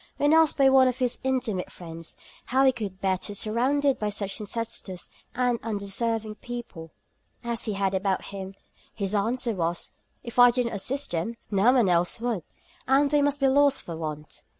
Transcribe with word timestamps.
When 0.17 0.33
asked 0.33 0.57
by 0.57 0.67
one 0.67 0.87
of 0.87 0.97
his 0.97 1.17
most 1.19 1.25
intimate 1.27 1.71
friends, 1.71 2.17
how 2.45 2.65
he 2.65 2.71
could 2.71 3.01
bear 3.01 3.19
to 3.19 3.27
be 3.27 3.33
surrounded 3.35 3.99
by 3.99 4.09
such 4.09 4.39
necessitous 4.39 5.11
and 5.35 5.59
undeserving 5.61 6.37
people 6.41 6.89
as 7.43 7.65
he 7.65 7.73
had 7.73 7.93
about 7.93 8.25
him, 8.33 8.55
his 8.95 9.13
answer 9.13 9.53
was, 9.53 9.91
"If 10.23 10.39
I 10.39 10.49
did 10.49 10.65
not 10.65 10.73
assist 10.75 11.11
them, 11.11 11.35
no 11.51 11.71
one 11.73 11.87
else 11.87 12.19
would, 12.19 12.41
and 12.87 13.11
they 13.11 13.21
must 13.21 13.39
be 13.39 13.47
lost 13.47 13.83
for 13.83 13.95
want."' 13.95 14.41